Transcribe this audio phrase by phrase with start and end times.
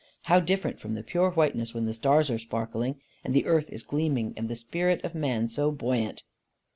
[0.23, 3.83] How different from the pure whiteness when the stars are sparkling, and the earth is
[3.83, 6.23] gleaming, and the spirit of man so buoyant!